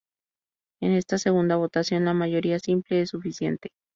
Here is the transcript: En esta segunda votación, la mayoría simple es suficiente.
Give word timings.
En 0.81 0.93
esta 0.93 1.19
segunda 1.19 1.57
votación, 1.57 2.05
la 2.05 2.15
mayoría 2.15 2.57
simple 2.57 3.01
es 3.01 3.09
suficiente. 3.11 3.69